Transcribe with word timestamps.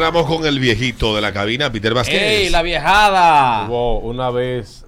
Vamos 0.00 0.26
con 0.26 0.46
el 0.46 0.60
viejito 0.60 1.16
de 1.16 1.20
la 1.20 1.32
cabina, 1.32 1.72
Peter 1.72 1.92
Vázquez. 1.92 2.22
¡Ey, 2.22 2.50
la 2.50 2.62
viejada! 2.62 3.66
Hubo 3.68 3.98
una 3.98 4.30
vez. 4.30 4.86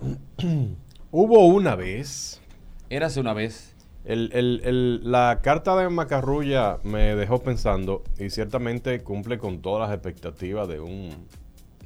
hubo 1.11 1.47
una 1.49 1.75
vez. 1.75 2.41
Érase 2.91 3.19
una 3.19 3.33
vez. 3.35 3.75
El, 4.05 4.31
el- 4.33 4.61
el- 4.65 5.11
la 5.11 5.41
carta 5.43 5.75
de 5.77 5.89
Macarrulla 5.89 6.79
me 6.85 7.17
dejó 7.17 7.43
pensando 7.43 8.05
y 8.21 8.31
ciertamente 8.31 9.01
cumple 9.01 9.39
con 9.39 9.61
todas 9.61 9.89
las 9.89 9.97
expectativas 9.97 10.69
de 10.69 10.79
un 10.79 11.11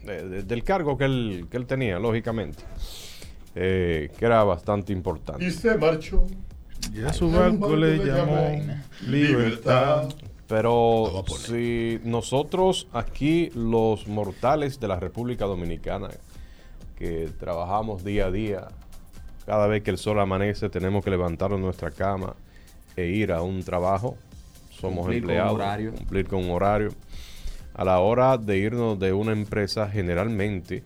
de- 0.04 0.28
de- 0.28 0.42
del 0.42 0.62
cargo 0.62 0.98
que 0.98 1.06
él, 1.06 1.46
que 1.50 1.56
él 1.56 1.64
tenía, 1.64 1.98
lógicamente. 1.98 2.62
Eh, 3.54 4.10
que 4.18 4.24
era 4.26 4.44
bastante 4.44 4.92
importante. 4.92 5.50
se 5.50 5.78
marchó. 5.78 6.26
Y 6.94 7.00
a 7.02 7.10
su 7.14 7.30
barco 7.30 7.74
le 7.74 7.96
llamó 8.04 8.50
libertad. 9.08 10.10
Pero 10.48 11.24
si 11.38 12.00
nosotros 12.04 12.86
aquí, 12.92 13.50
los 13.54 14.06
mortales 14.06 14.78
de 14.78 14.88
la 14.88 15.00
República 15.00 15.46
Dominicana, 15.46 16.08
que 16.96 17.30
trabajamos 17.38 18.04
día 18.04 18.26
a 18.26 18.30
día, 18.30 18.68
cada 19.46 19.66
vez 19.66 19.82
que 19.82 19.90
el 19.90 19.98
sol 19.98 20.20
amanece 20.20 20.68
tenemos 20.68 21.02
que 21.02 21.10
levantarnos 21.10 21.58
de 21.58 21.64
nuestra 21.64 21.90
cama 21.90 22.34
e 22.96 23.06
ir 23.06 23.32
a 23.32 23.42
un 23.42 23.62
trabajo, 23.62 24.16
somos 24.70 25.00
Cumplir 25.00 25.22
con 25.22 25.30
empleados, 25.30 25.54
horario. 25.54 25.92
cumplir 25.94 26.28
con 26.28 26.44
un 26.44 26.50
horario. 26.50 26.90
A 27.74 27.84
la 27.84 27.98
hora 28.00 28.36
de 28.38 28.58
irnos 28.58 28.98
de 28.98 29.12
una 29.12 29.32
empresa, 29.32 29.88
generalmente 29.88 30.84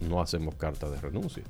no 0.00 0.20
hacemos 0.20 0.54
carta 0.54 0.88
de 0.88 1.00
renuncia. 1.00 1.42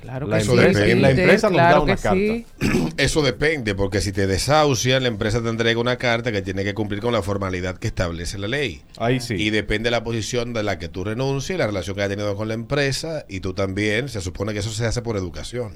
Claro 0.00 0.26
La 0.28 0.38
que 0.38 0.44
sí. 0.44 0.50
empresa- 0.52 0.80
la 0.96 1.10
empresa 1.10 1.46
nos 1.48 1.56
claro 1.56 1.74
da 1.76 1.80
una 1.82 1.96
que 1.96 2.02
carta. 2.02 2.16
sí. 2.18 2.46
Eso 2.96 3.22
depende, 3.22 3.74
porque 3.74 4.00
si 4.00 4.12
te 4.12 4.26
desahucian, 4.26 5.02
la 5.02 5.08
empresa 5.08 5.42
te 5.42 5.48
entrega 5.48 5.80
una 5.80 5.96
carta 5.96 6.30
que 6.30 6.42
tiene 6.42 6.64
que 6.64 6.74
cumplir 6.74 7.00
con 7.00 7.12
la 7.12 7.22
formalidad 7.22 7.76
que 7.78 7.88
establece 7.88 8.38
la 8.38 8.46
ley. 8.46 8.82
Ahí 8.98 9.18
sí. 9.20 9.34
Y 9.34 9.50
depende 9.50 9.88
de 9.88 9.90
la 9.92 10.04
posición 10.04 10.52
de 10.52 10.62
la 10.62 10.78
que 10.78 10.88
tú 10.88 11.02
renuncies, 11.04 11.58
la 11.58 11.66
relación 11.66 11.96
que 11.96 12.02
hayas 12.02 12.10
tenido 12.16 12.36
con 12.36 12.46
la 12.48 12.54
empresa, 12.54 13.24
y 13.28 13.40
tú 13.40 13.52
también, 13.54 14.08
se 14.08 14.20
supone 14.20 14.52
que 14.52 14.60
eso 14.60 14.70
se 14.70 14.86
hace 14.86 15.02
por 15.02 15.16
educación. 15.16 15.72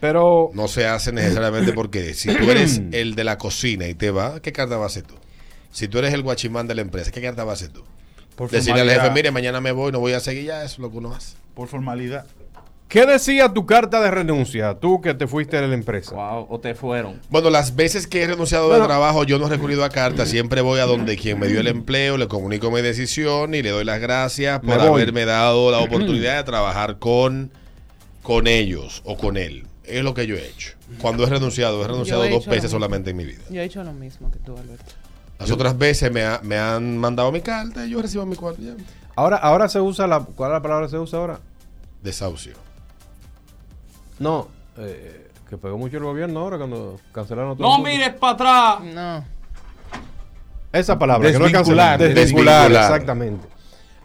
Pero 0.00 0.50
No 0.54 0.66
se 0.66 0.86
hace 0.86 1.12
necesariamente 1.12 1.72
porque 1.72 2.14
si 2.14 2.34
tú 2.34 2.50
eres 2.50 2.80
el 2.92 3.14
de 3.14 3.22
la 3.24 3.38
cocina 3.38 3.86
y 3.86 3.94
te 3.94 4.10
va, 4.10 4.40
¿qué 4.40 4.50
carta 4.52 4.76
vas 4.76 4.84
a 4.84 4.98
hacer 4.98 5.02
tú? 5.04 5.14
Si 5.70 5.86
tú 5.88 5.98
eres 5.98 6.12
el 6.12 6.22
guachimán 6.22 6.66
de 6.66 6.74
la 6.74 6.82
empresa, 6.82 7.12
¿qué 7.12 7.22
carta 7.22 7.44
vas 7.44 7.62
a 7.62 7.64
hacer 7.64 7.72
tú? 7.74 7.84
Por 8.34 8.50
Decirle 8.50 8.80
al 8.80 8.90
jefe, 8.90 9.10
mire, 9.10 9.30
mañana 9.30 9.60
me 9.60 9.70
voy, 9.72 9.92
no 9.92 10.00
voy 10.00 10.12
a 10.14 10.20
seguir 10.20 10.44
ya, 10.46 10.64
eso 10.64 10.74
es 10.74 10.78
lo 10.80 10.90
que 10.90 10.96
uno 10.98 11.14
hace. 11.14 11.36
Por 11.54 11.68
formalidad. 11.68 12.26
¿Qué 12.92 13.06
decía 13.06 13.48
tu 13.54 13.64
carta 13.64 14.02
de 14.02 14.10
renuncia? 14.10 14.74
Tú 14.78 15.00
que 15.00 15.14
te 15.14 15.26
fuiste 15.26 15.58
de 15.58 15.66
la 15.66 15.72
empresa. 15.72 16.14
Wow, 16.14 16.46
o 16.50 16.60
te 16.60 16.74
fueron. 16.74 17.18
Bueno, 17.30 17.48
las 17.48 17.74
veces 17.74 18.06
que 18.06 18.22
he 18.22 18.26
renunciado 18.26 18.66
Bueno. 18.68 18.82
de 18.82 18.86
trabajo, 18.86 19.24
yo 19.24 19.38
no 19.38 19.46
he 19.46 19.48
recurrido 19.48 19.82
a 19.82 19.88
carta. 19.88 20.26
Siempre 20.26 20.60
voy 20.60 20.78
a 20.78 20.84
donde 20.84 21.16
quien 21.16 21.38
me 21.40 21.46
dio 21.48 21.60
el 21.60 21.68
empleo, 21.68 22.18
le 22.18 22.28
comunico 22.28 22.70
mi 22.70 22.82
decisión 22.82 23.54
y 23.54 23.62
le 23.62 23.70
doy 23.70 23.84
las 23.86 23.98
gracias 23.98 24.60
por 24.60 24.78
haberme 24.78 25.24
dado 25.24 25.70
la 25.70 25.78
oportunidad 25.80 26.36
de 26.36 26.44
trabajar 26.44 26.98
con, 26.98 27.50
con 28.22 28.46
ellos 28.46 29.00
o 29.06 29.16
con 29.16 29.38
él. 29.38 29.64
Es 29.84 30.04
lo 30.04 30.12
que 30.12 30.26
yo 30.26 30.36
he 30.36 30.46
hecho. 30.46 30.74
Cuando 31.00 31.24
he 31.24 31.30
renunciado, 31.30 31.82
he 31.82 31.88
renunciado 31.88 32.24
he 32.24 32.30
dos 32.30 32.46
veces 32.46 32.70
solamente 32.70 33.08
en 33.12 33.16
mi 33.16 33.24
vida. 33.24 33.40
Yo 33.48 33.62
he 33.62 33.64
hecho 33.64 33.82
lo 33.82 33.94
mismo 33.94 34.30
que 34.30 34.38
tú, 34.38 34.54
Alberto. 34.54 34.92
Las 35.38 35.50
otras 35.50 35.78
veces 35.78 36.12
me, 36.12 36.24
ha- 36.24 36.40
me 36.42 36.58
han 36.58 36.98
mandado 36.98 37.32
mi 37.32 37.40
carta 37.40 37.86
y 37.86 37.90
yo 37.90 38.02
recibo 38.02 38.26
mi 38.26 38.36
cuarto. 38.36 38.60
ya. 38.60 38.74
Ahora, 39.16 39.38
ahora 39.38 39.70
se 39.70 39.80
usa 39.80 40.06
la. 40.06 40.20
¿Cuál 40.20 40.50
es 40.50 40.56
la 40.56 40.62
palabra 40.62 40.86
que 40.86 40.90
se 40.90 40.98
usa 40.98 41.18
ahora? 41.18 41.40
Desahucio. 42.02 42.52
No, 44.18 44.48
eh, 44.78 45.28
que 45.48 45.56
pegó 45.58 45.76
mucho 45.78 45.96
el 45.98 46.04
gobierno 46.04 46.40
ahora 46.40 46.58
cuando 46.58 46.98
cancelaron 47.12 47.56
todo. 47.56 47.66
¡No 47.68 47.86
el 47.86 47.92
mires 47.92 48.14
para 48.14 48.32
atrás! 48.32 48.84
No. 48.94 49.24
Esa 50.72 50.98
palabra, 50.98 51.30
que 51.30 51.38
no 51.38 51.46
es 51.46 51.52
Desvincular, 51.52 51.98
cancelar. 51.98 52.14
Desvincular, 52.14 52.62
desvincular. 52.62 52.90
exactamente. 52.92 53.48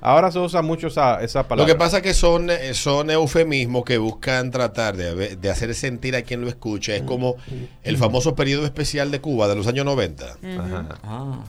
Ahora 0.01 0.31
se 0.31 0.39
usa 0.39 0.61
mucho 0.61 0.87
esa, 0.87 1.21
esa 1.23 1.41
Lo 1.41 1.47
palabra. 1.47 1.73
que 1.73 1.77
pasa 1.79 1.97
es 1.97 2.03
que 2.03 2.13
son, 2.13 2.49
eh, 2.49 2.73
son 2.73 3.09
eufemismos 3.09 3.83
que 3.83 3.97
buscan 3.97 4.51
tratar 4.51 4.95
de, 4.95 5.35
de 5.37 5.49
hacer 5.49 5.73
sentir 5.73 6.15
a 6.15 6.21
quien 6.21 6.41
lo 6.41 6.49
escucha. 6.49 6.93
Es 6.95 7.01
como 7.03 7.35
el 7.83 7.97
famoso 7.97 8.35
periodo 8.35 8.65
especial 8.65 9.09
de 9.11 9.21
Cuba 9.21 9.47
de 9.47 9.55
los 9.55 9.65
años 9.67 9.85
90. 9.85 10.25
Ajá. 10.25 10.85
Ah. 11.03 11.39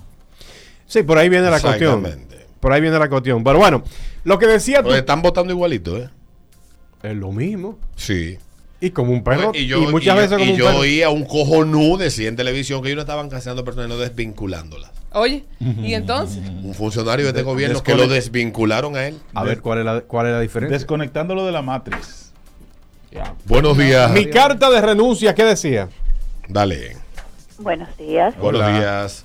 Sí, 0.86 1.02
por 1.02 1.18
ahí 1.18 1.28
viene 1.28 1.50
la 1.50 1.60
cuestión. 1.60 1.98
Exactamente. 2.06 2.46
Por 2.60 2.72
ahí 2.72 2.80
viene 2.80 2.98
la 2.98 3.08
cuestión. 3.10 3.44
Pero 3.44 3.58
bueno, 3.58 3.82
lo 4.24 4.38
que 4.38 4.46
decía 4.46 4.82
tú. 4.82 4.92
Están 4.94 5.20
votando 5.20 5.52
igualito, 5.52 5.96
¿eh? 5.98 6.08
Es 7.02 7.14
lo 7.16 7.30
mismo. 7.32 7.78
Sí. 7.96 8.38
Y 8.80 8.90
como 8.90 9.12
un 9.12 9.24
perro. 9.24 9.50
Y, 9.54 9.58
y 9.58 9.66
yo, 9.66 9.80
muchas 9.82 10.02
y 10.02 10.06
yo- 10.06 10.14
veces 10.16 10.30
como 10.38 10.44
y 10.44 10.50
un 10.52 10.56
yo 10.58 10.64
perro. 10.66 10.78
oía 10.78 11.10
un 11.10 11.24
cojonú 11.24 11.96
decía 11.96 12.28
en 12.28 12.36
televisión 12.36 12.80
que 12.82 12.88
ellos 12.88 12.96
no 12.96 13.02
estaban 13.02 13.28
cancelando 13.28 13.64
personas, 13.64 13.88
no 13.88 13.96
desvinculándolas. 13.98 14.90
Oye, 15.12 15.44
¿y 15.60 15.94
entonces? 15.94 16.38
Un 16.62 16.74
funcionario 16.74 17.24
de 17.24 17.30
este 17.30 17.38
De- 17.40 17.44
gobierno 17.44 17.82
que 17.82 17.94
lo 17.94 18.06
desvincularon 18.06 18.94
a 18.96 19.06
él. 19.06 19.18
A 19.34 19.42
ver, 19.42 19.60
¿cuál 19.60 19.78
es 19.80 19.84
la, 19.84 20.00
cuál 20.02 20.26
es 20.26 20.32
la 20.32 20.40
diferencia? 20.40 20.76
Desconectándolo 20.78 21.44
de 21.46 21.52
la 21.52 21.62
matriz. 21.62 22.32
Ya. 23.10 23.34
Buenos 23.46 23.76
días. 23.78 24.10
Mi 24.12 24.26
carta 24.28 24.68
de 24.70 24.80
renuncia, 24.82 25.34
¿qué 25.34 25.44
decía? 25.44 25.88
Dale. 26.46 26.96
Buenos 27.58 27.88
días. 27.96 28.36
Buenos 28.36 28.60
Hola. 28.62 28.78
días. 28.78 29.24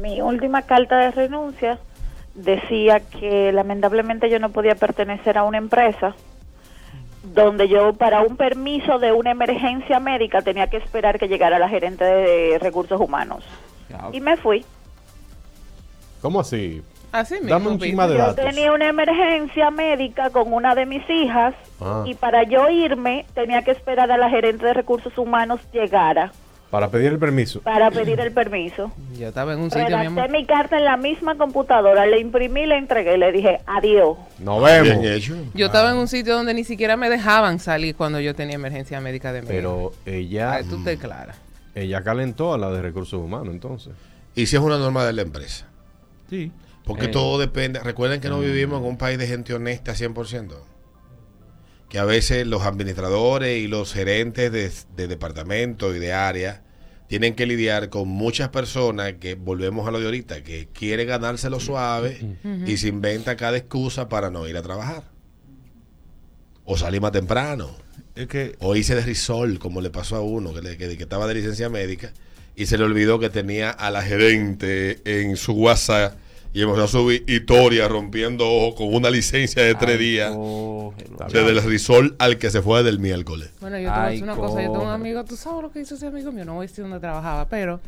Mi 0.00 0.20
última 0.22 0.62
carta 0.62 0.96
de 0.98 1.10
renuncia 1.10 1.78
decía 2.34 3.00
que 3.00 3.52
lamentablemente 3.52 4.30
yo 4.30 4.38
no 4.38 4.48
podía 4.50 4.74
pertenecer 4.74 5.36
a 5.36 5.42
una 5.44 5.58
empresa 5.58 6.14
donde 7.22 7.68
yo 7.68 7.92
para 7.94 8.22
un 8.22 8.36
permiso 8.36 8.98
de 8.98 9.12
una 9.12 9.30
emergencia 9.30 10.00
médica 10.00 10.40
tenía 10.42 10.68
que 10.68 10.78
esperar 10.78 11.18
que 11.18 11.28
llegara 11.28 11.58
la 11.58 11.68
gerente 11.68 12.04
de 12.04 12.58
recursos 12.58 13.00
humanos. 13.00 13.44
Ya. 13.88 14.08
Y 14.12 14.20
me 14.20 14.36
fui. 14.36 14.64
¿Cómo 16.22 16.40
así? 16.40 16.82
Así 17.12 17.34
mismo. 17.34 17.48
Dame 17.50 17.68
un 17.68 17.78
de 18.06 18.14
Yo 18.14 18.18
datos. 18.26 18.44
tenía 18.44 18.72
una 18.72 18.88
emergencia 18.88 19.70
médica 19.70 20.30
con 20.30 20.52
una 20.52 20.74
de 20.74 20.86
mis 20.86 21.08
hijas 21.10 21.54
Ah. 21.80 22.04
y 22.06 22.14
para 22.14 22.42
yo 22.44 22.68
irme 22.70 23.24
tenía 23.34 23.62
que 23.62 23.70
esperar 23.72 24.10
a 24.12 24.16
la 24.18 24.28
gerente 24.30 24.64
de 24.66 24.74
recursos 24.74 25.16
humanos 25.18 25.60
llegara 25.72 26.30
Para 26.70 26.88
pedir 26.88 27.08
el 27.12 27.18
permiso. 27.18 27.60
para 27.62 27.90
pedir 27.90 28.20
el 28.20 28.30
permiso. 28.32 28.92
Yo 29.18 29.28
estaba 29.28 29.54
en 29.54 29.58
un 29.58 29.70
sitio, 29.70 29.84
mi 29.86 29.90
Redacté 29.90 30.06
amor. 30.20 30.30
mi 30.30 30.46
carta 30.46 30.78
en 30.78 30.84
la 30.84 30.96
misma 30.96 31.36
computadora, 31.36 32.06
le 32.06 32.20
imprimí, 32.20 32.64
le 32.66 32.76
entregué, 32.78 33.18
le 33.18 33.32
dije 33.32 33.58
adiós. 33.66 34.16
Nos 34.38 34.62
vemos. 34.62 35.00
Bien 35.00 35.04
hecho. 35.12 35.34
Yo 35.54 35.66
estaba 35.66 35.90
en 35.90 35.96
un 35.96 36.06
sitio 36.06 36.34
donde 36.36 36.54
ni 36.54 36.62
siquiera 36.62 36.96
me 36.96 37.10
dejaban 37.10 37.58
salir 37.58 37.96
cuando 37.96 38.20
yo 38.20 38.34
tenía 38.36 38.54
emergencia 38.54 39.00
médica 39.00 39.32
de 39.32 39.42
mi 39.42 39.48
Pero 39.48 39.92
ella, 40.06 40.52
Ay, 40.52 40.64
tú 40.64 40.82
te 40.84 40.96
claras. 40.96 41.36
ella 41.74 42.02
calentó 42.02 42.54
a 42.54 42.58
la 42.58 42.70
de 42.70 42.80
recursos 42.82 43.20
humanos, 43.20 43.48
entonces. 43.52 43.92
Y 44.36 44.46
si 44.46 44.54
es 44.54 44.62
una 44.62 44.78
norma 44.78 45.04
de 45.04 45.12
la 45.12 45.22
empresa. 45.22 45.66
Sí. 46.28 46.52
Porque 46.84 47.06
Eh. 47.06 47.08
todo 47.08 47.38
depende. 47.38 47.80
Recuerden 47.80 48.20
que 48.20 48.28
no 48.28 48.38
vivimos 48.38 48.80
en 48.80 48.86
un 48.86 48.96
país 48.96 49.18
de 49.18 49.26
gente 49.26 49.52
honesta 49.54 49.94
100%. 49.96 50.54
Que 51.90 51.98
a 51.98 52.04
veces 52.06 52.46
los 52.46 52.62
administradores 52.62 53.58
y 53.58 53.66
los 53.68 53.92
gerentes 53.92 54.50
de, 54.50 54.70
de 54.96 55.08
departamento 55.08 55.94
y 55.94 55.98
de 55.98 56.12
área 56.14 56.62
tienen 57.08 57.34
que 57.34 57.44
lidiar 57.44 57.90
con 57.90 58.08
muchas 58.08 58.48
personas 58.50 59.14
que, 59.20 59.34
volvemos 59.34 59.86
a 59.86 59.90
lo 59.90 59.98
de 59.98 60.06
ahorita, 60.06 60.42
que 60.44 60.68
quieren 60.72 61.08
ganárselo 61.08 61.58
suave 61.60 62.36
y 62.66 62.76
se 62.78 62.86
inventa 62.88 63.36
cada 63.36 63.56
excusa 63.58 64.08
para 64.08 64.30
no 64.30 64.46
ir 64.48 64.56
a 64.56 64.62
trabajar. 64.62 65.02
O 66.64 66.76
salir 66.76 67.00
más 67.00 67.10
temprano. 67.12 67.70
Es 68.14 68.28
que 68.28 68.54
O 68.60 68.76
irse 68.76 68.94
de 68.94 69.02
risol, 69.02 69.58
como 69.58 69.80
le 69.80 69.90
pasó 69.90 70.16
a 70.16 70.20
uno 70.20 70.54
que, 70.54 70.62
le- 70.62 70.76
que- 70.76 70.96
que 70.96 71.02
estaba 71.02 71.26
de 71.26 71.34
licencia 71.34 71.68
médica 71.68 72.12
y 72.54 72.66
se 72.66 72.78
le 72.78 72.84
olvidó 72.84 73.18
que 73.18 73.30
tenía 73.30 73.70
a 73.70 73.90
la 73.90 74.02
gerente 74.02 75.00
en 75.04 75.36
su 75.36 75.52
WhatsApp 75.54 76.14
y 76.52 76.62
empezó 76.62 76.84
a 76.84 76.88
subir 76.88 77.24
historia 77.28 77.86
rompiendo 77.88 78.48
ojos 78.50 78.74
con 78.76 78.92
una 78.94 79.08
licencia 79.10 79.62
de 79.62 79.74
tres 79.74 79.98
Ay, 79.98 80.04
días. 80.04 80.32
cógelo. 80.34 81.16
Desde 81.32 81.50
el 81.50 81.62
risol 81.62 82.16
al 82.18 82.38
que 82.38 82.50
se 82.50 82.60
fue 82.62 82.82
del 82.82 82.98
miércoles. 82.98 83.50
Bueno, 83.60 83.78
yo 83.78 83.88
te 83.92 83.96
voy 83.98 84.06
a 84.06 84.08
decir 84.10 84.22
una 84.24 84.36
cosa. 84.36 84.62
Yo 84.62 84.72
tengo 84.72 84.82
un 84.84 84.90
amigo, 84.90 85.24
tú 85.24 85.36
sabes 85.36 85.62
lo 85.62 85.70
que 85.70 85.80
hizo 85.80 85.94
ese 85.94 86.06
amigo 86.06 86.32
mío. 86.32 86.44
No 86.44 86.54
voy 86.54 86.64
a 86.64 86.68
decir 86.68 86.82
dónde 86.84 86.98
trabajaba, 86.98 87.48
pero 87.48 87.80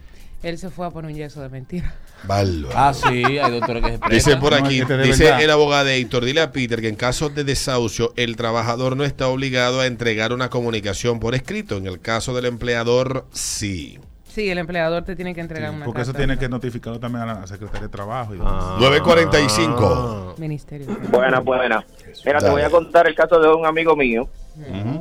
él 0.42 0.58
se 0.58 0.70
fue 0.70 0.86
a 0.86 0.90
poner 0.90 1.10
un 1.10 1.16
yeso 1.16 1.40
de 1.40 1.48
mentira. 1.48 1.94
Bárbaro. 2.24 2.68
Ah, 2.74 2.94
sí, 2.94 3.24
hay 3.38 3.50
doctores 3.50 3.82
que 3.82 3.90
se 3.90 3.96
Dice 3.96 4.30
expresan. 4.32 4.40
por 4.40 4.54
aquí, 4.54 4.80
dice 4.80 5.24
verdad. 5.24 5.42
el 5.42 5.50
abogado 5.50 5.84
de 5.86 5.96
Héctor, 5.96 6.24
dile 6.24 6.40
a 6.40 6.52
Peter 6.52 6.80
que 6.80 6.88
en 6.88 6.94
caso 6.96 7.30
de 7.30 7.42
desahucio, 7.42 8.12
el 8.16 8.36
trabajador 8.36 8.96
no 8.96 9.04
está 9.04 9.26
obligado 9.28 9.80
a 9.80 9.86
entregar 9.86 10.32
una 10.32 10.50
comunicación 10.50 11.18
por 11.18 11.34
escrito. 11.34 11.76
En 11.78 11.86
el 11.88 12.00
caso 12.00 12.32
del 12.34 12.44
empleador, 12.46 13.26
sí. 13.32 13.98
Sí, 14.32 14.48
el 14.50 14.56
empleador 14.56 15.02
te 15.04 15.14
tiene 15.14 15.34
que 15.34 15.40
sí, 15.40 15.42
entregar 15.42 15.70
una 15.74 15.84
porque 15.84 16.00
eso 16.00 16.14
tiene 16.14 16.34
de- 16.34 16.38
que 16.38 16.48
notificarlo 16.48 16.98
también 16.98 17.22
a 17.28 17.34
la 17.40 17.46
Secretaría 17.46 17.82
de 17.82 17.88
Trabajo. 17.90 18.34
y. 18.34 18.38
Ah. 18.42 18.76
945. 18.80 20.34
Ministerio. 20.38 20.86
Buenas, 21.10 21.44
buenas. 21.44 21.84
Mira, 22.24 22.38
te 22.38 22.48
voy 22.48 22.62
a 22.62 22.70
contar 22.70 23.06
el 23.06 23.14
caso 23.14 23.38
de 23.38 23.48
un 23.52 23.66
amigo 23.66 23.94
mío 23.94 24.28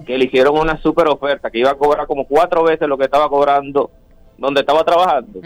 que 0.06 0.18
le 0.18 0.26
hicieron 0.26 0.58
una 0.58 0.82
super 0.82 1.08
oferta 1.08 1.50
que 1.50 1.60
iba 1.60 1.72
a 1.72 1.76
cobrar 1.76 2.08
como 2.08 2.26
cuatro 2.26 2.64
veces 2.64 2.88
lo 2.88 2.98
que 2.98 3.06
estaba 3.06 3.30
cobrando 3.30 3.90
donde 4.38 4.62
estaba 4.62 4.84
trabajando. 4.84 5.40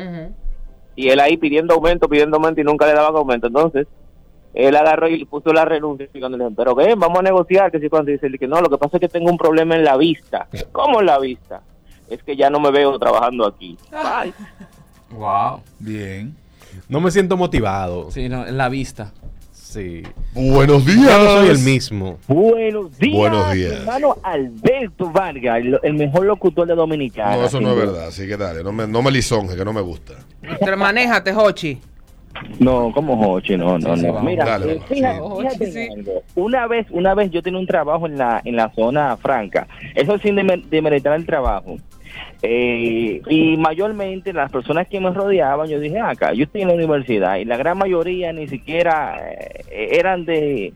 Y 0.96 1.10
él 1.10 1.20
ahí 1.20 1.38
pidiendo 1.38 1.74
aumento, 1.76 2.08
pidiendo 2.08 2.38
aumento 2.38 2.62
y 2.62 2.64
nunca 2.64 2.86
le 2.88 2.94
daban 2.94 3.16
aumento. 3.16 3.48
Entonces, 3.48 3.86
él 4.54 4.76
agarró 4.76 5.10
y 5.10 5.26
puso 5.26 5.52
la 5.52 5.66
renuncia. 5.66 6.08
Y 6.14 6.20
cuando 6.20 6.38
le 6.38 6.46
dijeron, 6.46 6.56
pero 6.56 6.74
ven, 6.74 6.98
vamos 7.00 7.20
a 7.20 7.24
negociar. 7.24 7.70
Que 7.72 7.80
si 7.80 7.90
cuando 7.90 8.12
dice, 8.12 8.30
que 8.40 8.48
no, 8.48 8.62
lo 8.62 8.70
que 8.70 8.78
pasa 8.78 8.98
es 8.98 9.02
que 9.02 9.10
tengo 9.10 9.30
un 9.30 9.38
problema 9.38 9.76
en 9.76 9.84
la 9.84 9.98
vista. 9.98 10.48
¿Cómo 10.72 11.02
en 11.02 11.06
la 11.08 11.20
vista? 11.20 11.62
Es 12.10 12.22
que 12.24 12.36
ya 12.36 12.50
no 12.50 12.60
me 12.60 12.72
veo 12.72 12.98
trabajando 13.00 13.46
aquí. 13.46 13.78
Ay. 13.92 14.34
Wow. 15.12 15.62
Bien. 15.80 16.36
No 16.90 17.00
me 17.02 17.10
siento 17.12 17.38
motivado. 17.38 18.12
Sí, 18.12 18.28
no, 18.30 18.46
en 18.46 18.58
la 18.58 18.70
vista. 18.70 19.12
Sí. 19.52 20.04
Buenos 20.34 20.86
días. 20.86 21.06
Ya 21.06 21.18
no 21.18 21.26
soy 21.32 21.50
el 21.50 21.60
mismo. 21.60 22.18
Buenos 22.28 22.98
días, 22.98 23.14
Buenos 23.18 23.52
días. 23.54 23.74
hermano 23.74 24.18
Alberto 24.24 25.12
Vargas, 25.12 25.58
el, 25.60 25.80
el 25.84 25.94
mejor 25.96 26.26
locutor 26.26 26.66
de 26.68 26.76
Dominicana. 26.76 27.36
No, 27.38 27.46
eso 27.46 27.60
no 27.60 27.72
es 27.72 27.78
verdad. 27.78 28.08
Así 28.08 28.26
que 28.28 28.38
dale, 28.38 28.64
no 28.64 28.72
me, 28.72 28.88
no 28.88 29.02
me 29.02 29.12
lisonje, 29.12 29.56
que 29.56 29.66
no 29.66 29.74
me 29.74 29.82
gusta. 29.82 30.14
Pero 30.62 30.78
manéjate, 30.78 31.34
Hochi. 31.34 31.82
No, 32.60 32.92
como 32.94 33.18
Jochi, 33.18 33.58
no, 33.58 33.78
no, 33.78 33.96
no. 33.96 34.20
Mira, 34.22 34.46
Dale, 34.46 34.74
eh, 34.74 34.80
fíjate, 34.88 35.20
fíjate 35.40 35.72
Sí. 35.72 35.80
en 35.80 36.00
algo. 36.00 36.24
Una 36.36 36.68
vez, 36.68 36.88
una 36.92 37.14
vez 37.14 37.32
yo 37.32 37.42
tenía 37.42 37.60
un 37.60 37.68
trabajo 37.68 38.06
en 38.06 38.18
la, 38.18 38.42
en 38.46 38.56
la 38.56 38.70
zona 38.74 39.16
franca. 39.18 39.68
Eso 39.94 40.18
sin 40.20 40.36
demer- 40.36 40.64
demeritar 40.66 41.14
el 41.16 41.26
trabajo. 41.26 41.78
Eh, 42.42 43.22
y 43.30 43.58
mayormente 43.58 44.32
las 44.32 44.52
personas 44.52 44.88
que 44.88 45.00
me 45.00 45.10
rodeaban, 45.12 45.68
yo 45.68 45.80
dije, 45.80 46.00
"Ah, 46.00 46.10
acá, 46.12 46.34
yo 46.34 46.44
estoy 46.44 46.62
en 46.62 46.68
la 46.70 46.74
universidad 46.76 47.38
y 47.38 47.46
la 47.46 47.58
gran 47.58 47.78
mayoría 47.78 48.32
ni 48.34 48.48
siquiera 48.48 49.18
eh, 49.72 49.90
eran 49.94 50.26
de, 50.26 50.74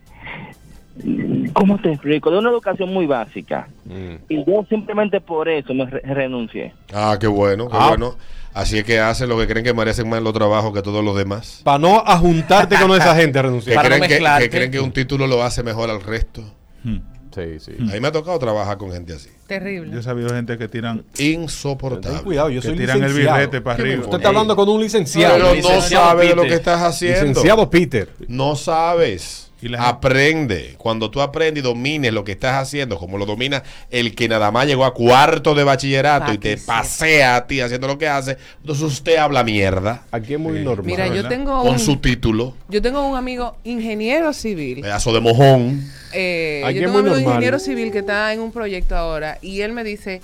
¿cómo 1.54 1.80
te 1.80 1.92
explico? 1.92 2.32
De 2.32 2.38
una 2.38 2.50
educación 2.50 2.94
muy 2.94 3.06
básica. 3.06 3.68
Mm. 3.86 4.16
Y 4.30 4.46
yo 4.46 4.66
simplemente 4.70 5.22
por 5.22 5.48
eso 5.50 5.74
me 5.74 5.86
re- 5.86 6.02
renuncié. 6.02 6.74
Ah, 6.94 7.18
qué 7.20 7.28
bueno, 7.28 7.68
qué 7.70 7.78
Ah. 7.80 7.90
bueno. 7.90 8.16
Así 8.54 8.78
es 8.80 8.84
que 8.84 9.00
hacen 9.00 9.30
lo 9.30 9.38
que 9.38 9.48
creen 9.48 9.64
que 9.64 9.74
merecen 9.74 10.10
más 10.10 10.22
los 10.24 10.34
trabajos 10.34 10.74
que 10.74 10.82
todos 10.82 11.04
los 11.04 11.16
demás. 11.16 11.62
Para 11.64 11.78
no 11.78 12.00
ajuntarte 12.00 12.76
con 12.78 12.92
esa 12.92 13.16
gente, 13.16 13.34
Que 13.34 13.44
renunciar. 13.44 13.76
No 13.90 14.08
que, 14.40 14.50
creen 14.50 14.72
que 14.72 14.80
un 14.80 14.92
título 14.92 15.28
lo 15.28 15.44
hace 15.44 15.62
mejor 15.64 15.90
al 15.90 16.02
resto. 16.02 16.42
Hmm. 16.84 16.98
Sí, 17.34 17.60
sí. 17.60 17.72
A 17.80 17.94
mí 17.94 18.00
me 18.00 18.08
ha 18.08 18.12
tocado 18.12 18.38
trabajar 18.40 18.78
con 18.80 18.92
gente 18.92 19.14
así. 19.14 19.30
Terrible. 19.48 19.94
Yo 19.94 20.00
he 20.00 20.04
sabido 20.04 20.30
gente 20.30 20.58
que 20.58 20.68
tiran, 20.68 21.04
Ten 21.14 21.44
Insoportable. 21.44 22.22
cuidado, 22.24 22.50
yo 22.50 22.60
que 22.60 22.70
soy 22.70 22.78
tiran 22.78 22.98
el 22.98 23.04
licenciado. 23.04 23.38
birrete 23.38 23.62
para 23.62 23.76
¿Qué 23.78 23.84
me- 23.84 23.90
arriba. 23.90 24.04
Usted 24.06 24.18
está 24.18 24.30
hablando 24.30 24.56
con 24.56 24.68
un 24.68 24.82
licenciado. 24.82 25.36
Pero 25.36 25.48
no 25.50 25.54
licenciado 25.54 26.06
sabes 26.08 26.30
de 26.30 26.36
lo 26.36 26.42
que 26.42 26.56
estás 26.56 26.82
haciendo. 26.82 27.28
Licenciado 27.28 27.70
Peter. 27.70 28.10
No 28.28 28.56
sabes. 28.56 29.49
Y 29.62 29.68
la 29.68 29.78
gente- 29.78 29.90
Aprende. 29.90 30.76
Cuando 30.78 31.10
tú 31.12 31.22
aprendes 31.22 31.62
y 31.62 31.64
domines 31.66 32.14
lo 32.14 32.24
que 32.24 32.32
estás 32.32 32.56
haciendo, 32.56 32.98
como 32.98 33.18
lo 33.18 33.26
domina 33.26 33.62
el 33.92 34.16
que 34.16 34.28
nada 34.30 34.52
más 34.52 34.68
llegó 34.68 34.86
a 34.86 34.94
cuarto 34.94 35.54
de 35.56 35.64
bachillerato 35.66 36.28
Pa' 36.28 36.34
y 36.34 36.38
te 36.38 36.58
pasea 36.58 37.36
a 37.36 37.48
ti 37.48 37.60
haciendo 37.62 37.88
lo 37.88 37.98
que 37.98 38.08
hace, 38.08 38.38
entonces 38.62 38.84
usted 38.86 39.18
habla 39.18 39.44
mierda 39.44 40.04
Aquí 40.12 40.34
es 40.36 40.40
muy 40.40 40.60
normal. 40.60 40.86
Mira, 40.86 41.08
yo 41.08 41.28
tengo 41.28 41.62
con 41.62 41.74
un, 41.74 41.80
su 41.80 41.98
título, 41.98 42.56
yo 42.70 42.82
tengo 42.82 43.06
un 43.08 43.18
amigo 43.18 43.58
ingeniero 43.64 44.32
civil. 44.34 44.82
pedazo 44.82 45.12
de 45.14 45.20
mojón. 45.20 45.84
Eh, 46.14 46.62
Aquí 46.66 46.76
yo 46.76 46.80
es 46.82 46.86
tengo 46.88 46.94
muy 46.94 47.02
un 47.02 47.08
amigo 47.08 47.16
normal. 47.18 47.34
ingeniero 47.36 47.60
civil 47.60 47.92
que 47.92 48.00
está 48.00 48.34
en 48.34 48.40
un 48.40 48.52
proyecto 48.52 48.96
ahora 48.96 49.38
y 49.42 49.62
él 49.62 49.74
me 49.74 49.84
dice 49.84 50.22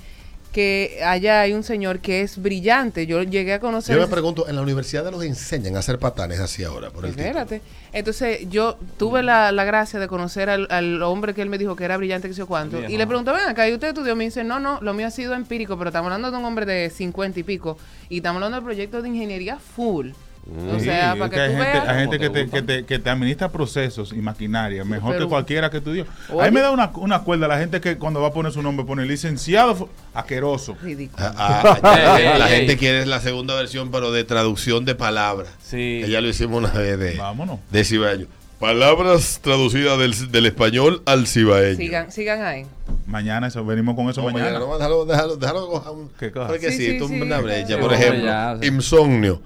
que 0.55 1.01
allá 1.03 1.41
hay 1.41 1.51
un 1.51 1.63
señor 1.63 1.99
que 1.99 2.21
es 2.21 2.41
brillante. 2.41 3.05
Yo 3.05 3.21
llegué 3.23 3.51
a 3.51 3.59
conocer. 3.59 3.93
Yo 3.93 4.01
me 4.01 4.07
pregunto, 4.07 4.47
¿en 4.47 4.55
la 4.55 4.61
universidad 4.61 5.11
los 5.11 5.21
enseñan 5.21 5.75
a 5.75 5.79
hacer 5.79 5.99
patanes 5.99 6.39
así 6.39 6.63
ahora? 6.63 6.91
Por 6.91 7.03
el? 7.03 7.11
Espérate. 7.11 7.61
Entonces, 7.91 8.47
yo 8.49 8.77
tuve 8.95 9.21
la, 9.21 9.51
la 9.51 9.65
gracia 9.65 9.99
de 9.99 10.07
conocer 10.07 10.49
al, 10.49 10.67
al 10.69 11.03
hombre 11.03 11.33
que 11.33 11.41
él 11.41 11.49
me 11.49 11.57
dijo 11.57 11.75
que 11.75 11.83
era 11.83 11.97
brillante, 11.97 12.29
que 12.29 12.33
sé 12.33 12.45
cuánto. 12.45 12.77
Bien, 12.77 12.89
y 12.89 12.97
le 12.97 13.05
pregunté, 13.05 13.33
ven 13.33 13.41
acá, 13.49 13.67
¿y 13.67 13.73
usted 13.73 13.89
estudió? 13.89 14.15
Me 14.15 14.23
dice, 14.23 14.45
no, 14.45 14.61
no, 14.61 14.79
lo 14.81 14.93
mío 14.93 15.07
ha 15.07 15.11
sido 15.11 15.33
empírico, 15.33 15.77
pero 15.77 15.89
estamos 15.89 16.05
hablando 16.05 16.31
de 16.31 16.37
un 16.37 16.45
hombre 16.45 16.65
de 16.65 16.89
50 16.89 17.37
y 17.37 17.43
pico. 17.43 17.77
Y 18.07 18.17
estamos 18.17 18.37
hablando 18.37 18.55
del 18.55 18.63
proyecto 18.63 19.01
de 19.01 19.09
ingeniería 19.09 19.59
full. 19.59 20.11
O 20.47 20.77
Sí, 20.79 20.85
sea, 20.85 21.13
es 21.13 21.17
para 21.19 21.29
que 21.31 21.35
que, 21.37 21.41
hay 21.41 21.49
tú 21.49 21.57
gente, 21.57 21.71
veas. 21.71 21.87
hay 21.87 21.99
gente 22.01 22.19
que 22.19 22.29
te 22.29 22.47
que, 22.49 22.61
te, 22.61 22.85
que 22.85 22.99
te 22.99 23.09
administra 23.09 23.49
procesos 23.51 24.13
y 24.13 24.17
maquinaria 24.17 24.85
mejor 24.85 25.13
Pero- 25.13 25.25
que 25.25 25.29
cualquiera 25.29 25.71
que 25.71 25.77
estudió. 25.77 26.05
A 26.29 26.33
Oye. 26.35 26.51
mí 26.51 26.55
me 26.55 26.61
da 26.61 26.69
una, 26.69 26.91
una 26.95 27.23
cuerda 27.23 27.47
la 27.47 27.57
gente 27.57 27.81
que 27.81 27.97
cuando 27.97 28.21
va 28.21 28.27
a 28.27 28.31
poner 28.31 28.51
su 28.51 28.61
nombre 28.61 28.85
pone 28.85 29.05
licenciado 29.07 29.89
asqueroso. 30.13 30.77
Ridículo. 30.83 31.25
Ah, 31.35 31.77
ah, 31.83 32.15
Ey, 32.19 32.27
ey, 32.27 32.37
la 32.39 32.49
ey. 32.51 32.57
gente 32.59 32.77
quiere 32.77 33.05
la 33.07 33.19
segunda 33.21 33.55
versión, 33.55 33.89
pero 33.89 34.11
de 34.11 34.23
traducción 34.23 34.85
de 34.85 34.93
palabras. 34.93 35.49
Sí. 35.63 36.01
Que 36.03 36.09
ya 36.11 36.21
lo 36.21 36.27
hicimos 36.27 36.59
una 36.59 36.71
vez 36.71 36.99
de, 36.99 37.15
Vámonos. 37.15 37.59
de 37.71 37.83
cibaeño. 37.83 38.27
Palabras 38.59 39.39
traducidas 39.43 39.97
del, 39.99 40.31
del 40.31 40.45
español 40.45 41.01
al 41.05 41.27
cibaeño. 41.27 41.75
Sigan, 41.75 42.11
sigan 42.11 42.41
ahí. 42.43 42.65
Mañana 43.05 43.47
eso, 43.47 43.65
venimos 43.65 43.95
con 43.95 44.09
eso 44.09 44.21
No, 44.21 44.27
mañana. 44.31 44.59
mañana, 44.59 44.65
no, 44.65 44.77
déjalo, 44.77 45.05
déjalo, 45.05 45.35
déjalo 45.37 45.67
coja 45.67 45.91
un- 45.91 46.09
¿Qué 46.17 46.31
cosa? 46.31 46.47
Porque 46.47 46.71
Sí, 46.71 46.77
sí, 46.77 46.91
sí, 46.91 46.97
tú 46.99 47.05
una 47.07 47.39
brecha. 47.41 47.75
Sí, 47.75 47.81
Por 47.81 47.93
ejemplo, 47.93 48.25
ya, 48.25 48.53
o 48.55 48.59
sea. 48.59 48.67
insomnio, 48.67 49.41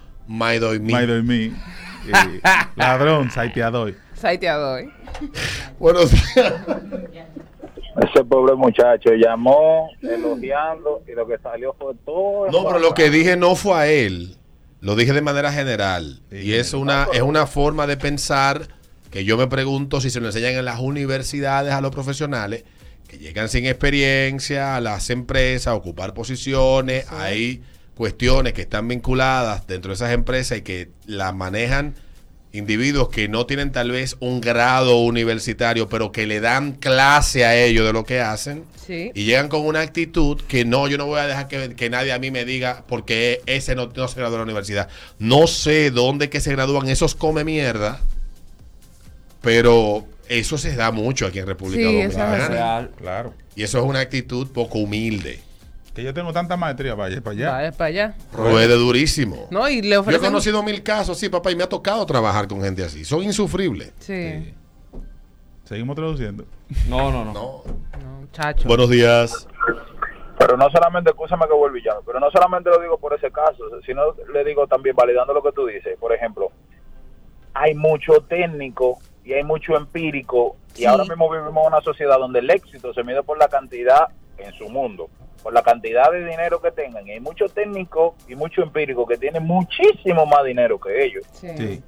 doy 0.60 0.80
mi. 0.80 0.94
eh, 2.08 2.42
ladrón, 2.76 3.32
saiteadoy. 3.32 3.96
Saiteado 4.14 4.74
hoy. 4.74 4.90
Buenos 5.80 6.12
días. 6.12 6.54
Ese 8.02 8.24
pobre 8.24 8.56
muchacho 8.56 9.12
llamó 9.14 9.90
elogiando 10.02 11.04
y 11.08 11.12
lo 11.12 11.28
que 11.28 11.38
salió 11.40 11.76
fue 11.78 11.94
todo. 12.06 12.50
No, 12.52 12.66
pero 12.66 12.80
lo 12.80 12.94
que 12.94 13.10
dije 13.10 13.36
no 13.36 13.56
fue 13.56 13.74
a 13.76 13.88
él. 13.88 14.38
Lo 14.82 14.96
dije 14.96 15.12
de 15.12 15.22
manera 15.22 15.52
general. 15.52 16.22
Sí, 16.30 16.38
y 16.38 16.54
es 16.54 16.74
una, 16.74 17.08
es 17.12 17.22
una 17.22 17.46
forma 17.46 17.88
de 17.88 17.98
pensar 17.98 18.68
que 19.12 19.26
yo 19.26 19.38
me 19.38 19.48
pregunto 19.48 20.00
si 20.00 20.10
se 20.10 20.22
lo 20.22 20.28
enseñan 20.28 20.54
en 20.54 20.66
las 20.66 20.80
universidades 20.80 21.74
a 21.74 21.82
los 21.82 21.92
profesionales 21.92 22.64
que 23.08 23.18
llegan 23.18 23.50
sin 23.50 23.66
experiencia 23.66 24.76
a 24.76 24.82
las 24.82 25.10
empresas 25.10 25.68
a 25.68 25.76
ocupar 25.76 26.14
posiciones. 26.14 27.12
Hay 27.12 27.64
cuestiones 28.00 28.54
que 28.54 28.62
están 28.62 28.88
vinculadas 28.88 29.68
dentro 29.68 29.90
de 29.90 29.96
esas 29.96 30.14
empresas 30.14 30.60
y 30.60 30.62
que 30.62 30.88
las 31.06 31.36
manejan 31.36 31.96
individuos 32.54 33.10
que 33.10 33.28
no 33.28 33.46
tienen 33.46 33.74
tal 33.74 33.92
vez 33.92 34.16
un 34.22 34.40
grado 34.40 35.02
universitario, 35.02 35.90
pero 35.90 36.14
que 36.14 36.26
le 36.26 36.40
dan 36.40 36.72
clase 36.72 37.44
a 37.44 37.62
ellos 37.62 37.86
de 37.86 37.92
lo 37.92 38.06
que 38.06 38.22
hacen. 38.22 38.64
Sí. 38.88 39.12
Y 39.14 39.26
llegan 39.26 39.50
con 39.50 39.66
una 39.66 39.82
actitud 39.82 40.42
que 40.48 40.64
no, 40.64 40.88
yo 40.88 40.98
no 40.98 41.08
voy 41.08 41.20
a 41.20 41.28
dejar 41.28 41.50
que, 41.50 41.76
que 41.76 41.90
nadie 41.90 42.14
a 42.14 42.20
mí 42.20 42.32
me 42.32 42.46
diga 42.46 42.86
porque 42.88 43.42
ese 43.48 43.76
no, 43.76 43.92
no 43.94 44.08
se 44.08 44.16
graduó 44.16 44.32
de 44.32 44.38
la 44.38 44.44
universidad. 44.44 44.88
No 45.18 45.46
sé 45.48 45.92
dónde 45.92 46.30
que 46.30 46.40
se 46.40 46.54
gradúan 46.54 46.88
esos 46.88 47.16
come 47.16 47.44
mierda, 47.44 48.00
pero 49.42 50.08
eso 50.30 50.58
se 50.58 50.74
da 50.74 50.92
mucho 50.92 51.28
aquí 51.28 51.40
en 51.40 51.48
República 51.48 51.90
Sí, 51.90 51.98
eso 51.98 52.08
es 52.12 52.18
Dominicana. 52.18 52.90
Claro. 52.98 53.34
Y 53.58 53.64
eso 53.64 53.78
es 53.80 53.84
una 53.84 54.00
actitud 54.00 54.48
poco 54.54 54.80
humilde. 54.80 55.49
Que 55.94 56.04
yo 56.04 56.14
tengo 56.14 56.32
tanta 56.32 56.56
maestría, 56.56 56.94
vaya 56.96 57.20
para 57.22 57.36
allá. 57.36 57.52
Vaya 57.52 57.72
para 57.72 57.86
allá. 57.88 58.16
Ruede 58.34 58.76
durísimo. 58.76 59.48
No, 59.50 59.68
y 59.68 59.82
le 59.82 59.96
Yo 59.96 60.04
he 60.10 60.20
conocido 60.20 60.62
mil 60.64 60.84
casos, 60.84 61.18
sí, 61.18 61.30
papá, 61.30 61.52
y 61.52 61.56
me 61.56 61.64
ha 61.64 61.70
tocado 61.70 62.06
trabajar 62.06 62.48
con 62.48 62.62
gente 62.62 62.84
así. 62.84 63.04
Son 63.04 63.24
insufribles. 63.24 63.92
Sí. 64.00 64.54
Seguimos 65.66 65.96
traduciendo. 65.96 66.46
No, 66.88 67.12
no, 67.12 67.26
no. 67.26 67.34
No. 67.34 67.64
No, 67.64 68.28
chacho. 68.32 68.68
Buenos 68.68 68.90
días. 68.90 69.48
Pero 70.38 70.56
no 70.56 70.70
solamente, 70.70 71.10
escúchame 71.10 71.46
que 71.48 71.54
vuelvo 71.54 71.74
villano, 71.76 72.00
pero 72.06 72.20
no 72.20 72.32
solamente 72.32 72.70
lo 72.70 72.80
digo 72.80 72.98
por 72.98 73.14
ese 73.14 73.30
caso, 73.30 73.64
sino 73.86 74.14
le 74.32 74.44
digo 74.46 74.68
también 74.68 74.96
validando 74.96 75.34
lo 75.34 75.44
que 75.44 75.52
tú 75.52 75.66
dices. 75.66 75.98
Por 76.00 76.14
ejemplo, 76.14 76.52
hay 77.54 77.76
mucho 77.76 78.22
técnico 78.22 79.00
y 79.26 79.34
hay 79.34 79.44
mucho 79.44 79.76
empírico 79.76 80.56
y 80.76 80.80
Sí. 80.80 80.86
ahora 80.86 81.04
mismo 81.04 81.30
vivimos 81.30 81.62
en 81.66 81.74
una 81.74 81.82
sociedad 81.82 82.18
donde 82.18 82.40
el 82.40 82.50
éxito 82.50 82.94
se 82.94 83.04
mide 83.04 83.22
por 83.22 83.38
la 83.38 83.50
cantidad 83.50 84.08
en 84.38 84.54
su 84.54 84.70
mundo, 84.70 85.10
por 85.42 85.54
la 85.54 85.62
cantidad 85.64 86.12
de 86.12 86.26
dinero 86.26 86.62
que 86.62 86.72
tengan. 86.72 87.08
Y 87.08 87.12
hay 87.12 87.20
mucho 87.20 87.46
técnico 87.48 88.16
y 88.28 88.36
mucho 88.36 88.62
empírico 88.62 89.06
que 89.06 89.18
tienen 89.18 89.44
muchísimo 89.44 90.26
más 90.26 90.44
dinero 90.46 90.80
que 90.80 91.04
ellos. 91.04 91.24
Sí. 91.34 91.48
Sí. 91.58 91.84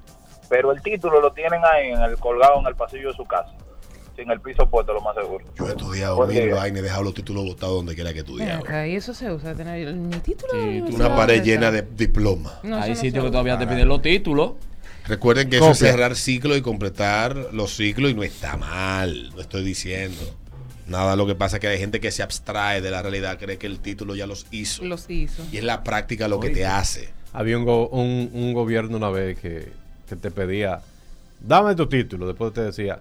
pero 0.48 0.72
el 0.72 0.82
título 0.82 1.20
lo 1.20 1.32
tienen 1.32 1.60
ahí 1.64 1.90
en 1.92 2.02
el 2.02 2.18
colgado 2.18 2.60
en 2.60 2.66
el 2.66 2.74
pasillo 2.74 3.08
de 3.08 3.16
su 3.16 3.24
casa, 3.24 3.52
sin 4.14 4.30
el 4.30 4.40
piso 4.40 4.66
puesto, 4.68 4.92
lo 4.92 5.00
más 5.00 5.14
seguro. 5.14 5.44
Yo 5.56 5.66
he 5.66 5.70
estudiado 5.70 6.26
mil 6.26 6.50
vainas 6.50 6.76
y 6.76 6.80
he 6.80 6.82
dejado 6.82 7.04
los 7.04 7.14
títulos 7.14 7.44
botados 7.44 7.76
donde 7.76 7.94
quiera 7.94 8.12
que 8.12 8.20
acá, 8.50 8.86
y 8.86 8.96
eso 8.96 9.14
se 9.14 9.32
usa, 9.32 9.54
tener 9.54 9.94
mi 9.94 10.18
título. 10.18 10.52
Sí, 10.52 10.82
Una 10.94 11.16
pared 11.16 11.36
¿dónde 11.36 11.50
llena 11.50 11.70
de 11.70 11.82
diplomas. 11.82 12.62
No, 12.62 12.76
Hay 12.76 12.90
no 12.90 12.96
sitios 12.96 13.24
que 13.24 13.30
todavía 13.30 13.58
te 13.58 13.66
piden 13.66 13.88
los 13.88 14.02
títulos. 14.02 14.52
Recuerden 15.06 15.50
que 15.50 15.56
eso 15.56 15.70
es 15.70 15.78
cerrar 15.78 16.14
ciclo 16.16 16.54
y 16.56 16.62
completar 16.62 17.34
los 17.52 17.74
ciclos 17.74 18.10
y 18.10 18.14
no 18.14 18.22
está 18.22 18.56
mal, 18.56 19.30
no 19.34 19.40
estoy 19.40 19.64
diciendo. 19.64 20.20
Nada, 20.86 21.14
lo 21.16 21.26
que 21.26 21.34
pasa 21.34 21.56
es 21.56 21.60
que 21.60 21.68
hay 21.68 21.78
gente 21.78 22.00
que 22.00 22.10
se 22.10 22.22
abstrae 22.22 22.80
de 22.80 22.90
la 22.90 23.02
realidad, 23.02 23.38
cree 23.38 23.56
que 23.56 23.66
el 23.66 23.78
título 23.78 24.14
ya 24.16 24.26
los 24.26 24.46
hizo. 24.50 24.84
Los 24.84 25.08
hizo. 25.08 25.44
Y 25.52 25.58
es 25.58 25.64
la 25.64 25.82
práctica 25.84 26.26
lo 26.28 26.40
que 26.40 26.50
te 26.50 26.66
hace. 26.66 27.10
Había 27.32 27.56
un, 27.56 27.64
go- 27.64 27.88
un, 27.88 28.30
un 28.32 28.52
gobierno 28.52 28.96
una 28.96 29.08
vez 29.10 29.38
que, 29.38 29.72
que 30.08 30.16
te 30.16 30.30
pedía, 30.30 30.80
dame 31.40 31.74
tu 31.74 31.86
título. 31.86 32.26
Después 32.26 32.52
te 32.52 32.62
decía, 32.62 33.00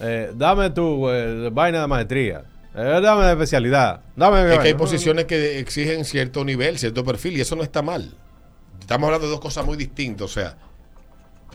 eh, 0.00 0.32
dame 0.34 0.70
tu 0.70 1.08
eh, 1.10 1.50
vaina 1.52 1.82
de 1.82 1.86
maestría. 1.86 2.42
eh, 2.74 3.00
dame 3.02 3.24
de 3.26 3.32
especialidad. 3.32 4.00
Dame 4.16 4.54
Es 4.54 4.58
que 4.60 4.68
hay 4.68 4.74
posiciones 4.74 5.24
que 5.26 5.58
exigen 5.60 6.04
cierto 6.04 6.44
nivel, 6.44 6.78
cierto 6.78 7.04
perfil, 7.04 7.36
y 7.36 7.40
eso 7.42 7.54
no 7.56 7.62
está 7.62 7.82
mal. 7.82 8.10
Estamos 8.80 9.06
hablando 9.06 9.26
de 9.26 9.32
dos 9.32 9.40
cosas 9.40 9.66
muy 9.66 9.76
distintas. 9.76 10.24
O 10.24 10.28
sea, 10.28 10.56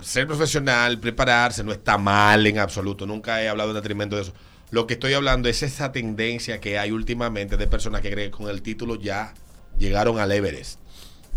ser 0.01 0.27
profesional, 0.27 1.00
prepararse, 1.00 1.63
no 1.63 1.72
está 1.72 1.98
mal 1.98 2.46
en 2.46 2.60
absoluto. 2.60 3.06
Nunca 3.06 3.42
he 3.42 3.50
hablado 3.50 3.72
en 3.72 3.75
detrimento 3.75 4.15
de 4.15 4.22
eso. 4.22 4.34
Lo 4.74 4.88
que 4.88 4.96
estoy 4.96 5.13
hablando 5.13 5.50
es 5.50 5.62
esa 5.62 5.92
tendencia 5.92 6.60
que 6.60 6.80
hay 6.80 6.89
últimamente 6.89 7.58
de 7.58 7.68
personas 7.68 8.01
que 8.01 8.10
creen 8.10 8.32
que 8.32 8.38
con 8.38 8.50
el 8.50 8.63
título 8.63 8.96
ya 8.96 9.36
llegaron 9.77 10.18
al 10.18 10.32
Everest. 10.32 10.80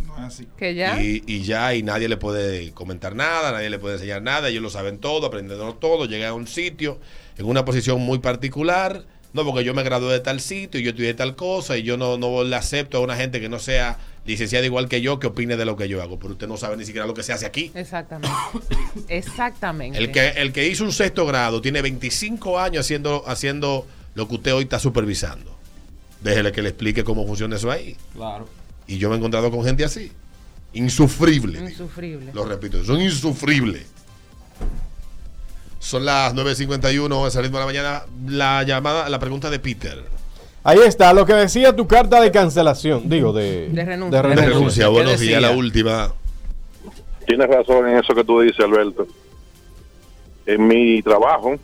No 0.07 0.17
es 0.17 0.23
así. 0.23 0.49
Que 0.57 0.75
ya. 0.75 1.03
Y, 1.03 1.23
y 1.27 1.43
ya, 1.43 1.75
y 1.75 1.83
nadie 1.83 2.09
le 2.09 2.17
puede 2.17 2.73
comentar 2.73 3.15
nada, 3.15 3.53
nadie 3.53 3.69
le 3.69 3.79
puede 3.79 3.97
enseñar 3.97 4.23
nada, 4.23 4.49
ellos 4.49 4.63
lo 4.63 4.71
saben 4.71 5.01
todo, 5.01 5.27
aprendieron 5.27 5.79
todo, 5.79 6.07
llegan 6.07 6.31
a 6.31 6.33
un 6.33 6.47
sitio 6.47 6.99
en 7.37 7.45
una 7.45 7.67
posición 7.67 8.01
muy 8.01 8.21
particular, 8.21 9.05
No, 9.37 9.45
porque 9.45 9.65
yo 9.65 9.75
me 9.75 9.83
gradué 9.83 10.15
de 10.15 10.21
tal 10.21 10.41
sitio 10.41 10.81
y 10.81 10.83
yo 10.83 10.91
estudié 10.91 11.13
tal 11.13 11.37
cosa 11.37 11.77
y 11.77 11.83
yo 11.83 11.99
no, 11.99 12.17
no 12.17 12.43
le 12.43 12.57
acepto 12.57 12.97
a 12.97 13.01
una 13.01 13.17
gente 13.17 13.39
que 13.39 13.51
no 13.51 13.59
sea 13.59 13.99
licenciada 14.25 14.65
igual 14.65 14.89
que 14.89 15.03
yo 15.03 15.19
que 15.19 15.27
opine 15.27 15.59
de 15.59 15.67
lo 15.67 15.77
que 15.77 15.89
yo 15.89 16.03
hago. 16.03 16.19
Pero 16.19 16.33
usted 16.33 16.49
no 16.49 16.57
sabe 16.57 16.79
ni 16.79 16.87
siquiera 16.87 17.07
lo 17.07 17.13
que 17.13 17.23
se 17.23 17.35
hace 17.35 17.45
aquí. 17.45 17.71
Exactamente. 17.75 18.35
Exactamente. 19.09 19.99
El 19.99 20.11
que, 20.11 20.29
el 20.29 20.53
que 20.53 20.67
hizo 20.67 20.85
un 20.85 20.93
sexto 20.93 21.27
grado 21.27 21.61
tiene 21.61 21.83
25 21.83 22.59
años 22.59 22.87
haciendo, 22.87 23.25
haciendo 23.27 23.87
lo 24.15 24.27
que 24.27 24.35
usted 24.37 24.55
hoy 24.55 24.65
está 24.65 24.79
supervisando. 24.79 25.55
Déjele 26.23 26.51
que 26.51 26.63
le 26.63 26.71
explique 26.71 27.05
cómo 27.05 27.27
funciona 27.27 27.57
eso 27.57 27.71
ahí. 27.71 27.95
Claro. 28.15 28.49
Y 28.87 28.97
yo 28.97 29.11
me 29.11 29.17
he 29.17 29.19
encontrado 29.19 29.51
con 29.51 29.63
gente 29.65 29.85
así. 29.85 30.11
Insufrible. 30.73 31.59
digo. 31.59 31.69
Insufrible. 31.69 32.33
Lo 32.33 32.45
repito, 32.47 32.83
son 32.85 33.01
insufribles. 33.03 33.85
Son 35.87 36.05
las 36.05 36.35
9.51 36.35 37.29
ese 37.29 37.41
ritmo 37.41 37.59
de 37.59 37.63
la 37.63 37.67
mañana. 37.67 38.03
La 38.27 38.65
llamada, 38.65 39.09
la 39.09 39.21
pregunta 39.21 39.51
de 39.51 39.61
Peter. 39.61 40.03
Ahí 40.65 40.81
está, 40.85 41.13
lo 41.13 41.25
que 41.25 41.33
decía 41.35 41.77
tu 41.77 41.87
carta 41.87 42.21
de 42.21 42.33
cancelación, 42.33 43.09
digo, 43.09 43.33
de, 43.33 43.69
De 43.69 43.85
renuncia. 43.85 44.21
de 44.21 44.29
De 44.29 44.35
renuncia. 44.35 44.59
renuncia, 44.59 44.85
¿Qué 44.87 44.91
buenos 44.91 45.21
días, 45.21 45.41
la 45.41 45.53
última. 45.53 46.13
Tienes 47.25 47.47
razón 47.49 47.89
en 47.89 47.99
eso 47.99 48.17
que 48.17 48.25
tú 48.25 48.41
dices, 48.41 48.59
Alberto. 48.59 49.07
En 50.45 50.67
mi 50.67 51.01
trabajo 51.03 51.55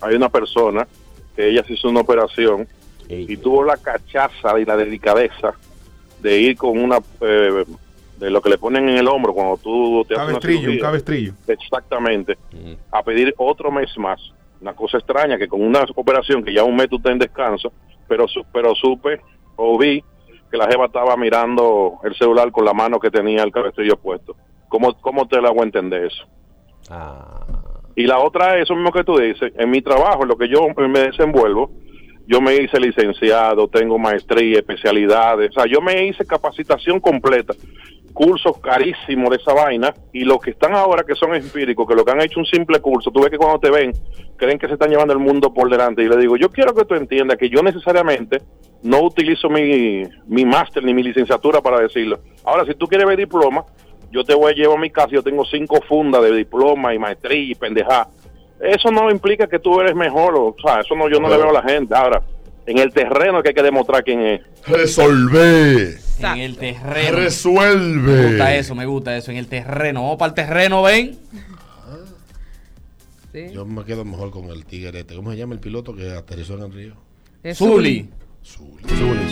hay 0.00 0.14
una 0.14 0.28
persona 0.28 0.86
que 1.34 1.48
ella 1.50 1.64
se 1.66 1.72
hizo 1.72 1.88
una 1.88 2.02
operación 2.02 2.68
y 3.08 3.36
tuvo 3.36 3.64
la 3.64 3.76
cachaza 3.78 4.60
y 4.60 4.64
la 4.64 4.76
delicadeza 4.76 5.54
de 6.22 6.38
ir 6.38 6.56
con 6.56 6.78
una 6.78 6.98
eh, 7.20 7.64
de 8.20 8.30
lo 8.30 8.40
que 8.40 8.50
le 8.50 8.58
ponen 8.58 8.88
en 8.88 8.98
el 8.98 9.08
hombro 9.08 9.32
cuando 9.32 9.56
tú 9.56 10.04
te 10.06 10.14
haces 10.14 10.24
una 10.24 10.32
Cabestrillo, 10.34 10.58
un 10.58 10.64
cirugía. 10.66 10.82
cabestrillo. 10.82 11.32
Exactamente. 11.48 12.38
A 12.92 13.02
pedir 13.02 13.34
otro 13.38 13.70
mes 13.72 13.90
más. 13.98 14.20
Una 14.60 14.74
cosa 14.74 14.98
extraña 14.98 15.38
que 15.38 15.48
con 15.48 15.62
una 15.62 15.84
operación 15.96 16.44
que 16.44 16.52
ya 16.52 16.62
un 16.64 16.76
mes 16.76 16.88
tú 16.88 16.96
estás 16.96 17.12
en 17.12 17.18
descanso, 17.18 17.72
pero 18.06 18.28
su- 18.28 18.44
pero 18.52 18.74
supe 18.74 19.20
o 19.56 19.78
vi 19.78 20.04
que 20.50 20.56
la 20.56 20.66
jeva 20.68 20.86
estaba 20.86 21.16
mirando 21.16 21.98
el 22.04 22.14
celular 22.14 22.50
con 22.52 22.64
la 22.64 22.74
mano 22.74 22.98
que 23.00 23.10
tenía 23.10 23.42
el 23.42 23.50
cabestrillo 23.52 23.96
puesto. 23.96 24.36
¿Cómo, 24.68 24.92
cómo 25.00 25.26
te 25.26 25.40
lo 25.40 25.48
hago 25.48 25.62
entender 25.62 26.04
eso? 26.04 26.24
Ah, 26.90 27.40
Y 27.96 28.06
la 28.06 28.18
otra 28.18 28.56
es 28.56 28.64
eso 28.64 28.74
mismo 28.74 28.92
que 28.92 29.04
tú 29.04 29.18
dices. 29.18 29.52
En 29.58 29.70
mi 29.70 29.80
trabajo, 29.82 30.22
en 30.22 30.28
lo 30.28 30.36
que 30.36 30.48
yo 30.48 30.60
me 30.76 31.00
desenvuelvo, 31.00 31.70
yo 32.26 32.40
me 32.40 32.54
hice 32.54 32.78
licenciado, 32.78 33.66
tengo 33.68 33.98
maestría, 33.98 34.58
especialidades. 34.58 35.50
O 35.50 35.52
sea, 35.54 35.66
yo 35.66 35.80
me 35.80 36.06
hice 36.06 36.24
capacitación 36.24 37.00
completa, 37.00 37.54
cursos 38.12 38.58
carísimos 38.58 39.30
de 39.30 39.36
esa 39.36 39.52
vaina. 39.52 39.94
Y 40.12 40.24
los 40.24 40.38
que 40.38 40.50
están 40.50 40.74
ahora, 40.74 41.04
que 41.04 41.14
son 41.14 41.34
empíricos, 41.34 41.86
que 41.86 41.94
lo 41.94 42.04
que 42.04 42.12
han 42.12 42.20
hecho 42.20 42.40
un 42.40 42.46
simple 42.46 42.80
curso, 42.80 43.10
tú 43.10 43.20
ves 43.20 43.30
que 43.30 43.38
cuando 43.38 43.58
te 43.58 43.70
ven, 43.70 43.92
creen 44.36 44.58
que 44.58 44.66
se 44.66 44.74
están 44.74 44.90
llevando 44.90 45.12
el 45.12 45.18
mundo 45.18 45.52
por 45.52 45.70
delante. 45.70 46.02
Y 46.02 46.08
le 46.08 46.16
digo, 46.16 46.36
yo 46.36 46.50
quiero 46.50 46.74
que 46.74 46.84
tú 46.84 46.94
entiendas 46.94 47.38
que 47.38 47.48
yo 47.48 47.62
necesariamente 47.62 48.42
no 48.82 49.02
utilizo 49.02 49.48
mi, 49.48 50.02
mi 50.26 50.44
máster 50.44 50.82
ni 50.84 50.94
mi 50.94 51.02
licenciatura 51.02 51.60
para 51.60 51.80
decirlo. 51.80 52.20
Ahora, 52.44 52.64
si 52.64 52.74
tú 52.74 52.86
quieres 52.86 53.06
ver 53.06 53.18
diploma, 53.18 53.64
yo 54.10 54.24
te 54.24 54.34
voy 54.34 54.52
a 54.52 54.54
llevar 54.54 54.78
a 54.78 54.80
mi 54.80 54.90
casa, 54.90 55.10
yo 55.10 55.22
tengo 55.22 55.44
cinco 55.44 55.80
fundas 55.88 56.22
de 56.22 56.32
diploma 56.32 56.94
y 56.94 56.98
maestría 56.98 57.52
y 57.52 57.54
pendejada. 57.54 58.08
Eso 58.60 58.90
no 58.90 59.10
implica 59.10 59.46
que 59.46 59.58
tú 59.58 59.80
eres 59.80 59.94
mejor, 59.94 60.34
o, 60.36 60.54
sea, 60.62 60.80
eso 60.80 60.94
no 60.94 61.08
yo 61.08 61.18
no 61.18 61.28
le 61.28 61.36
veo 61.36 61.50
a 61.50 61.52
la 61.52 61.62
gente. 61.62 61.94
Ahora, 61.94 62.22
en 62.70 62.78
el 62.78 62.92
terreno 62.92 63.42
que 63.42 63.50
hay 63.50 63.54
que 63.54 63.62
demostrar 63.62 64.04
quién 64.04 64.20
es. 64.22 64.40
Resolver. 64.66 65.98
En 66.20 66.38
el 66.38 66.56
terreno. 66.56 67.16
Me 67.18 67.24
Resuelve. 67.24 68.26
gusta 68.28 68.54
eso, 68.56 68.74
me 68.74 68.86
gusta 68.86 69.16
eso. 69.16 69.30
En 69.30 69.38
el 69.38 69.46
terreno. 69.46 70.02
Vamos 70.02 70.18
para 70.18 70.28
el 70.30 70.34
terreno, 70.34 70.82
ven. 70.82 71.18
Sí. 73.32 73.46
Yo 73.52 73.64
me 73.64 73.84
quedo 73.84 74.04
mejor 74.04 74.32
con 74.32 74.46
el 74.50 74.64
tigre 74.66 74.98
este. 74.98 75.14
¿Cómo 75.14 75.30
se 75.30 75.36
llama 75.36 75.54
el 75.54 75.60
piloto 75.60 75.94
que 75.94 76.10
aterrizó 76.10 76.54
en 76.54 76.62
el 76.64 76.72
río? 76.72 76.94
Zuli. 77.54 78.08
Zuli. 78.44 78.80
Zuli, 78.88 79.30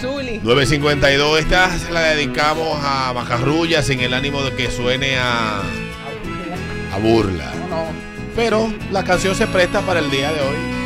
Zuli. 0.00 0.40
Zuli. 0.40 0.40
9.52. 0.42 1.38
Esta 1.40 1.68
se 1.78 1.92
la 1.92 2.00
dedicamos 2.14 2.78
a 2.80 3.12
Macarrulla 3.14 3.82
sin 3.82 4.00
el 4.00 4.14
ánimo 4.14 4.42
de 4.42 4.52
que 4.56 4.70
suene 4.70 5.18
a, 5.18 5.60
a 5.60 6.98
burla. 7.02 7.52
No. 7.68 7.84
Pero 8.34 8.72
la 8.92 9.04
canción 9.04 9.34
se 9.34 9.46
presta 9.46 9.82
para 9.82 10.00
el 10.00 10.10
día 10.10 10.32
de 10.32 10.40
hoy. 10.40 10.77